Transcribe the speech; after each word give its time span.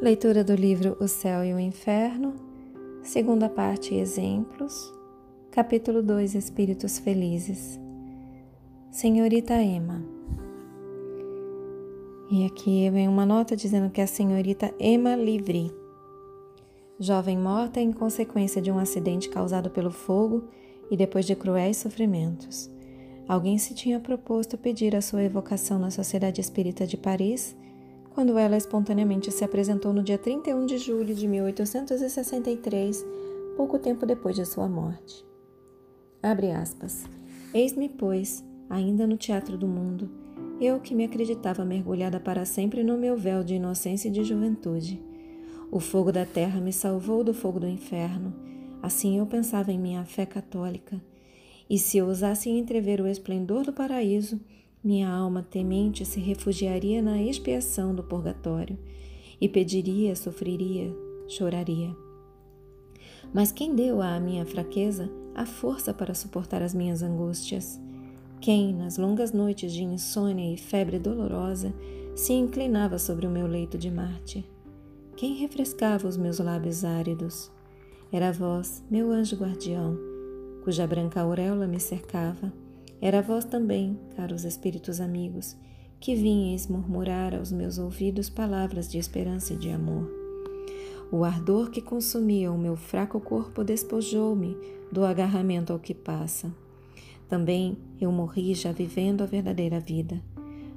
Leitura 0.00 0.44
do 0.44 0.54
livro 0.54 0.94
O 1.00 1.08
Céu 1.08 1.42
e 1.42 1.54
o 1.54 1.58
Inferno, 1.58 2.34
segunda 3.02 3.48
parte 3.48 3.94
Exemplos, 3.94 4.92
capítulo 5.50 6.02
2 6.02 6.34
Espíritos 6.34 6.98
Felizes. 6.98 7.80
Senhorita 8.90 9.54
Emma. 9.54 10.04
E 12.30 12.44
aqui 12.44 12.90
vem 12.90 13.08
uma 13.08 13.24
nota 13.24 13.56
dizendo 13.56 13.88
que 13.88 14.02
é 14.02 14.04
a 14.04 14.06
senhorita 14.06 14.70
Emma 14.78 15.16
Livry, 15.16 15.72
jovem 17.00 17.38
morta 17.38 17.80
em 17.80 17.90
consequência 17.90 18.60
de 18.60 18.70
um 18.70 18.78
acidente 18.78 19.30
causado 19.30 19.70
pelo 19.70 19.90
fogo 19.90 20.44
e 20.90 20.96
depois 20.96 21.24
de 21.24 21.34
cruéis 21.34 21.78
sofrimentos. 21.78 22.70
Alguém 23.26 23.56
se 23.56 23.72
tinha 23.72 23.98
proposto 23.98 24.58
pedir 24.58 24.94
a 24.94 25.00
sua 25.00 25.24
evocação 25.24 25.78
na 25.78 25.90
Sociedade 25.90 26.38
Espírita 26.38 26.86
de 26.86 26.98
Paris 26.98 27.56
quando 28.16 28.38
ela 28.38 28.56
espontaneamente 28.56 29.30
se 29.30 29.44
apresentou 29.44 29.92
no 29.92 30.02
dia 30.02 30.16
31 30.16 30.64
de 30.64 30.78
julho 30.78 31.14
de 31.14 31.28
1863, 31.28 33.04
pouco 33.58 33.78
tempo 33.78 34.06
depois 34.06 34.34
de 34.34 34.46
sua 34.46 34.66
morte. 34.66 35.22
Abre 36.22 36.50
aspas. 36.50 37.04
Eis-me, 37.52 37.90
pois, 37.90 38.42
ainda 38.70 39.06
no 39.06 39.18
teatro 39.18 39.58
do 39.58 39.68
mundo, 39.68 40.08
eu 40.58 40.80
que 40.80 40.94
me 40.94 41.04
acreditava 41.04 41.62
mergulhada 41.62 42.18
para 42.18 42.46
sempre 42.46 42.82
no 42.82 42.96
meu 42.96 43.18
véu 43.18 43.44
de 43.44 43.56
inocência 43.56 44.08
e 44.08 44.12
de 44.12 44.24
juventude. 44.24 44.98
O 45.70 45.78
fogo 45.78 46.10
da 46.10 46.24
terra 46.24 46.58
me 46.58 46.72
salvou 46.72 47.22
do 47.22 47.34
fogo 47.34 47.60
do 47.60 47.68
inferno. 47.68 48.32
Assim 48.82 49.18
eu 49.18 49.26
pensava 49.26 49.70
em 49.70 49.78
minha 49.78 50.06
fé 50.06 50.24
católica. 50.24 50.98
E 51.68 51.78
se 51.78 52.00
ousasse 52.00 52.48
entrever 52.48 52.98
o 52.98 53.06
esplendor 53.06 53.62
do 53.62 53.74
paraíso, 53.74 54.40
minha 54.86 55.10
alma 55.10 55.42
temente 55.42 56.04
se 56.04 56.20
refugiaria 56.20 57.02
na 57.02 57.20
expiação 57.20 57.92
do 57.92 58.04
purgatório 58.04 58.78
e 59.40 59.48
pediria, 59.48 60.14
sofreria, 60.14 60.94
choraria. 61.26 61.94
Mas 63.34 63.50
quem 63.50 63.74
deu 63.74 64.00
à 64.00 64.20
minha 64.20 64.46
fraqueza 64.46 65.10
a 65.34 65.44
força 65.44 65.92
para 65.92 66.14
suportar 66.14 66.62
as 66.62 66.72
minhas 66.72 67.02
angústias? 67.02 67.80
Quem, 68.40 68.72
nas 68.72 68.96
longas 68.96 69.32
noites 69.32 69.72
de 69.72 69.82
insônia 69.82 70.54
e 70.54 70.56
febre 70.56 71.00
dolorosa, 71.00 71.74
se 72.14 72.32
inclinava 72.32 72.96
sobre 72.96 73.26
o 73.26 73.30
meu 73.30 73.48
leito 73.48 73.76
de 73.76 73.90
Marte? 73.90 74.48
Quem 75.16 75.34
refrescava 75.34 76.06
os 76.06 76.16
meus 76.16 76.38
lábios 76.38 76.84
áridos? 76.84 77.50
Era 78.12 78.30
vós, 78.30 78.84
meu 78.88 79.10
anjo 79.10 79.34
guardião, 79.34 79.98
cuja 80.62 80.86
branca 80.86 81.22
auréola 81.22 81.66
me 81.66 81.80
cercava 81.80 82.52
era 83.00 83.20
vós 83.20 83.44
também, 83.44 83.98
caros 84.16 84.44
espíritos 84.44 85.00
amigos, 85.00 85.56
que 86.00 86.14
vinhais 86.14 86.66
murmurar 86.66 87.34
aos 87.34 87.52
meus 87.52 87.78
ouvidos 87.78 88.28
palavras 88.28 88.90
de 88.90 88.98
esperança 88.98 89.54
e 89.54 89.56
de 89.56 89.70
amor. 89.70 90.10
O 91.10 91.24
ardor 91.24 91.70
que 91.70 91.80
consumia 91.80 92.50
o 92.50 92.58
meu 92.58 92.76
fraco 92.76 93.20
corpo 93.20 93.62
despojou-me 93.62 94.56
do 94.90 95.04
agarramento 95.04 95.72
ao 95.72 95.78
que 95.78 95.94
passa. 95.94 96.52
Também 97.28 97.76
eu 98.00 98.10
morri 98.10 98.54
já 98.54 98.72
vivendo 98.72 99.22
a 99.22 99.26
verdadeira 99.26 99.78
vida. 99.78 100.20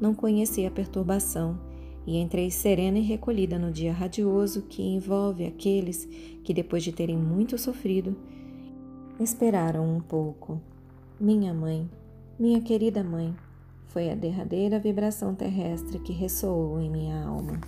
Não 0.00 0.14
conheci 0.14 0.66
a 0.66 0.70
perturbação 0.70 1.58
e 2.06 2.18
entrei 2.18 2.50
serena 2.50 2.98
e 2.98 3.02
recolhida 3.02 3.58
no 3.58 3.70
dia 3.70 3.92
radioso 3.92 4.62
que 4.62 4.82
envolve 4.82 5.44
aqueles 5.44 6.04
que, 6.42 6.52
depois 6.52 6.82
de 6.82 6.92
terem 6.92 7.16
muito 7.16 7.56
sofrido, 7.58 8.16
esperaram 9.20 9.84
um 9.84 10.00
pouco. 10.00 10.60
Minha 11.20 11.54
mãe, 11.54 11.88
minha 12.42 12.60
querida 12.60 13.04
mãe, 13.04 13.32
foi 13.86 14.10
a 14.10 14.16
derradeira 14.16 14.76
vibração 14.80 15.32
terrestre 15.32 16.00
que 16.00 16.12
ressoou 16.12 16.80
em 16.80 16.90
minha 16.90 17.24
alma. 17.24 17.60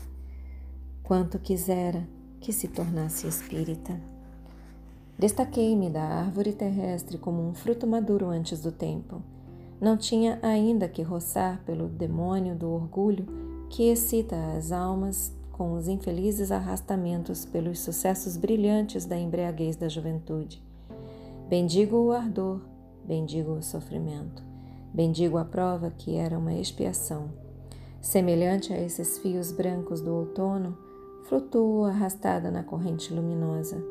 Quanto 1.00 1.38
quisera 1.38 2.04
que 2.40 2.52
se 2.52 2.66
tornasse 2.66 3.28
espírita. 3.28 4.00
Destaquei-me 5.16 5.88
da 5.88 6.02
árvore 6.02 6.52
terrestre 6.52 7.18
como 7.18 7.40
um 7.40 7.54
fruto 7.54 7.86
maduro 7.86 8.26
antes 8.26 8.62
do 8.62 8.72
tempo. 8.72 9.22
Não 9.80 9.96
tinha 9.96 10.40
ainda 10.42 10.88
que 10.88 11.02
roçar 11.02 11.62
pelo 11.64 11.86
demônio 11.86 12.56
do 12.56 12.68
orgulho 12.68 13.26
que 13.70 13.84
excita 13.84 14.34
as 14.56 14.72
almas 14.72 15.32
com 15.52 15.74
os 15.74 15.86
infelizes 15.86 16.50
arrastamentos 16.50 17.44
pelos 17.44 17.78
sucessos 17.78 18.36
brilhantes 18.36 19.04
da 19.06 19.16
embriaguez 19.16 19.76
da 19.76 19.88
juventude. 19.88 20.60
Bendigo 21.48 21.96
o 21.96 22.10
ardor, 22.10 22.60
bendigo 23.06 23.52
o 23.52 23.62
sofrimento. 23.62 24.53
Bendigo 24.94 25.38
a 25.38 25.44
prova 25.44 25.90
que 25.90 26.14
era 26.14 26.38
uma 26.38 26.54
expiação. 26.54 27.28
Semelhante 28.00 28.72
a 28.72 28.80
esses 28.80 29.18
fios 29.18 29.50
brancos 29.50 30.00
do 30.00 30.14
outono, 30.14 30.78
flutuo 31.24 31.82
arrastada 31.82 32.48
na 32.48 32.62
corrente 32.62 33.12
luminosa. 33.12 33.84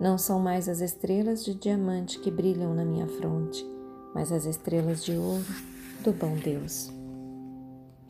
Não 0.00 0.16
são 0.16 0.40
mais 0.40 0.66
as 0.66 0.80
estrelas 0.80 1.44
de 1.44 1.52
diamante 1.52 2.18
que 2.18 2.30
brilham 2.30 2.72
na 2.72 2.82
minha 2.82 3.06
fronte, 3.06 3.62
mas 4.14 4.32
as 4.32 4.46
estrelas 4.46 5.04
de 5.04 5.12
ouro 5.12 5.44
do 6.02 6.12
bom 6.12 6.34
Deus. 6.36 6.90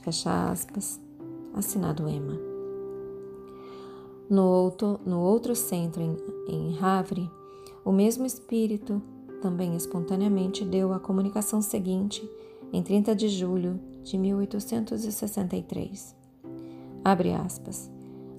Fecha 0.03 0.49
aspas. 0.49 1.01
Assinado 1.55 2.09
Emma. 2.09 2.39
No 4.31 4.45
outro, 4.45 5.01
no 5.05 5.19
outro 5.19 5.57
centro, 5.57 6.01
em, 6.01 6.17
em 6.47 6.79
Havre, 6.79 7.29
o 7.85 7.91
mesmo 7.91 8.25
espírito 8.25 9.03
também 9.41 9.75
espontaneamente 9.77 10.65
deu 10.65 10.93
a 10.93 11.01
comunicação 11.01 11.61
seguinte 11.63 12.29
em 12.73 12.83
30 12.83 13.15
de 13.15 13.29
julho 13.29 13.81
de 14.03 14.19
1863. 14.19 16.15
Abre 17.05 17.33
aspas. 17.33 17.91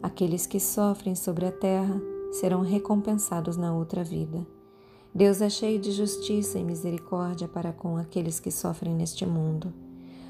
Aqueles 0.01 0.45
que 0.45 0.59
sofrem 0.59 1.15
sobre 1.15 1.45
a 1.45 1.51
terra 1.51 2.01
serão 2.31 2.61
recompensados 2.61 3.57
na 3.57 3.73
outra 3.73 4.03
vida. 4.03 4.45
Deus 5.13 5.41
é 5.41 5.49
cheio 5.49 5.79
de 5.79 5.91
justiça 5.91 6.59
e 6.59 6.63
misericórdia 6.63 7.47
para 7.47 7.73
com 7.73 7.97
aqueles 7.97 8.39
que 8.39 8.51
sofrem 8.51 8.93
neste 8.93 9.25
mundo. 9.25 9.73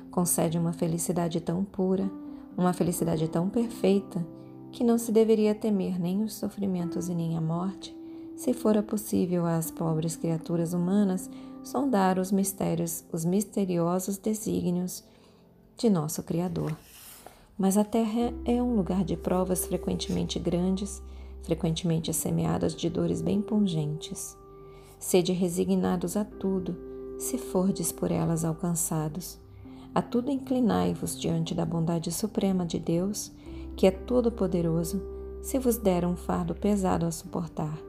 Concede 0.09 0.57
uma 0.57 0.73
felicidade 0.73 1.41
tão 1.41 1.63
pura, 1.63 2.09
uma 2.57 2.73
felicidade 2.73 3.27
tão 3.27 3.49
perfeita, 3.49 4.25
que 4.71 4.83
não 4.83 4.97
se 4.97 5.11
deveria 5.11 5.53
temer 5.53 5.99
nem 5.99 6.23
os 6.23 6.33
sofrimentos 6.33 7.09
e 7.09 7.15
nem 7.15 7.35
a 7.35 7.41
morte, 7.41 7.95
se 8.39 8.53
fora 8.53 8.81
possível 8.81 9.45
às 9.45 9.69
pobres 9.69 10.15
criaturas 10.15 10.71
humanas 10.71 11.29
sondar 11.61 12.17
os 12.17 12.31
mistérios, 12.31 13.03
os 13.11 13.25
misteriosos 13.25 14.17
desígnios 14.17 15.03
de 15.77 15.89
nosso 15.89 16.23
Criador. 16.23 16.73
Mas 17.57 17.75
a 17.75 17.83
Terra 17.83 18.33
é 18.45 18.63
um 18.63 18.77
lugar 18.77 19.03
de 19.03 19.17
provas 19.17 19.65
frequentemente 19.65 20.39
grandes, 20.39 21.03
frequentemente 21.43 22.13
semeadas 22.13 22.73
de 22.73 22.89
dores 22.89 23.21
bem 23.21 23.41
pungentes. 23.41 24.37
Sede 24.97 25.33
resignados 25.33 26.15
a 26.15 26.23
tudo, 26.23 26.77
se 27.19 27.37
fordes 27.37 27.91
por 27.91 28.09
elas 28.09 28.45
alcançados. 28.45 29.37
A 29.93 30.01
tudo 30.01 30.31
inclinai-vos 30.31 31.19
diante 31.19 31.53
da 31.53 31.65
bondade 31.65 32.09
suprema 32.09 32.65
de 32.65 32.79
Deus, 32.79 33.33
que 33.75 33.85
é 33.85 33.91
todo-poderoso, 33.91 35.01
se 35.41 35.59
vos 35.59 35.75
der 35.75 36.05
um 36.05 36.15
fardo 36.15 36.55
pesado 36.55 37.05
a 37.05 37.11
suportar 37.11 37.88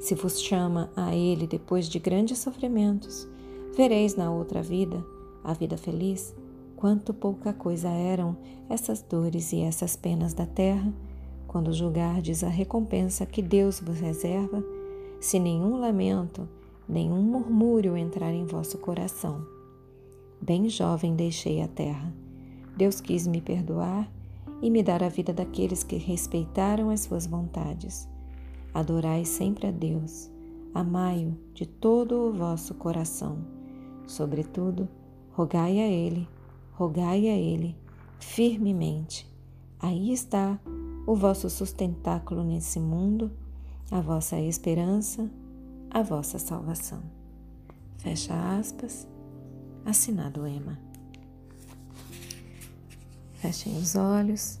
se 0.00 0.14
vos 0.14 0.40
chama 0.40 0.90
a 0.94 1.14
Ele 1.14 1.46
depois 1.46 1.88
de 1.88 1.98
grandes 1.98 2.38
sofrimentos, 2.38 3.28
vereis 3.76 4.16
na 4.16 4.30
outra 4.30 4.62
vida, 4.62 5.04
a 5.42 5.52
vida 5.52 5.76
feliz, 5.76 6.34
quanto 6.76 7.12
pouca 7.12 7.52
coisa 7.52 7.88
eram 7.88 8.36
essas 8.68 9.02
dores 9.02 9.52
e 9.52 9.60
essas 9.60 9.96
penas 9.96 10.34
da 10.34 10.46
terra, 10.46 10.92
quando 11.46 11.72
julgardes 11.72 12.44
a 12.44 12.48
recompensa 12.48 13.26
que 13.26 13.42
Deus 13.42 13.80
vos 13.80 13.98
reserva, 13.98 14.62
se 15.20 15.38
nenhum 15.38 15.80
lamento, 15.80 16.48
nenhum 16.88 17.22
murmúrio 17.22 17.96
entrar 17.96 18.32
em 18.32 18.46
vosso 18.46 18.78
coração. 18.78 19.44
Bem 20.40 20.68
jovem 20.68 21.16
deixei 21.16 21.60
a 21.60 21.66
terra. 21.66 22.14
Deus 22.76 23.00
quis 23.00 23.26
me 23.26 23.40
perdoar 23.40 24.08
e 24.62 24.70
me 24.70 24.82
dar 24.82 25.02
a 25.02 25.08
vida 25.08 25.32
daqueles 25.32 25.82
que 25.82 25.96
respeitaram 25.96 26.90
as 26.90 27.00
suas 27.00 27.26
vontades. 27.26 28.08
Adorai 28.72 29.24
sempre 29.24 29.66
a 29.66 29.70
Deus, 29.70 30.30
amai-o 30.74 31.36
de 31.54 31.66
todo 31.66 32.28
o 32.28 32.32
vosso 32.32 32.74
coração. 32.74 33.38
Sobretudo, 34.06 34.88
rogai 35.32 35.80
a 35.80 35.86
Ele, 35.86 36.28
rogai 36.72 37.28
a 37.28 37.36
Ele 37.36 37.76
firmemente. 38.18 39.26
Aí 39.80 40.12
está 40.12 40.58
o 41.06 41.14
vosso 41.14 41.48
sustentáculo 41.48 42.42
nesse 42.44 42.78
mundo, 42.78 43.30
a 43.90 44.00
vossa 44.00 44.38
esperança, 44.40 45.30
a 45.90 46.02
vossa 46.02 46.38
salvação. 46.38 47.02
Fecha 47.98 48.34
aspas. 48.58 49.08
Assinado 49.84 50.46
Ema. 50.46 50.78
Fechem 53.34 53.76
os 53.76 53.96
olhos. 53.96 54.60